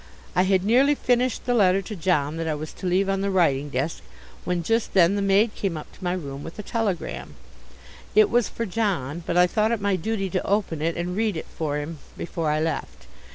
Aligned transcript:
I 0.35 0.45
had 0.49 0.63
nearly 0.63 0.95
finished 0.95 1.45
the 1.45 1.53
letter 1.53 1.79
to 1.83 1.95
John 1.95 2.37
that 2.37 2.47
I 2.47 2.55
was 2.55 2.73
to 2.73 2.87
leave 2.87 3.07
on 3.07 3.21
the 3.21 3.29
writing 3.29 3.69
desk, 3.69 4.01
when 4.45 4.63
just 4.63 4.95
then 4.95 5.15
the 5.15 5.21
maid 5.21 5.53
came 5.53 5.77
up 5.77 5.91
to 5.93 6.03
my 6.03 6.13
room 6.13 6.43
with 6.43 6.57
a 6.57 6.63
telegram. 6.63 7.35
It 8.15 8.31
was 8.31 8.49
for 8.49 8.65
John, 8.65 9.21
but 9.23 9.37
I 9.37 9.45
thought 9.45 9.71
it 9.71 9.79
my 9.79 9.95
duty 9.95 10.27
to 10.31 10.43
open 10.43 10.81
it 10.81 10.97
and 10.97 11.15
read 11.15 11.37
it 11.37 11.45
for 11.55 11.77
him 11.77 11.99
before 12.17 12.49
I 12.49 12.59
left. 12.59 13.05